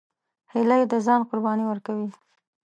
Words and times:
هیلۍ 0.51 0.81
د 0.91 0.93
ځان 1.05 1.21
قرباني 1.29 1.63
ورکوي 1.67 2.09